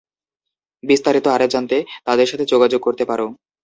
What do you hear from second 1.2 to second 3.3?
আরো জানতে তাদের সাথে যোগাযোগ করতে পার।